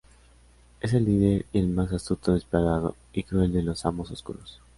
[0.79, 4.59] Es el líder y el más astuto, despiadado y cruel de los Amos Oscuros.